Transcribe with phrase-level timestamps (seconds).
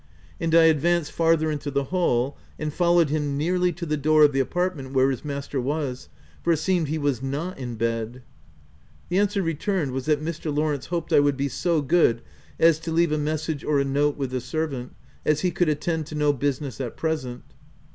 [0.39, 4.33] And I advanced farther into the hall and followed him nearly to the door of
[4.33, 6.09] the apartment where his master was—
[6.43, 8.23] for it seemed he was not in bed.
[9.09, 10.51] The answer returned, was that Mr.
[10.51, 12.23] Lawrence hoped I would be so good
[12.59, 15.69] as to leave a mes sage or a note with the servant, as he could
[15.69, 17.43] at tend to no business at present.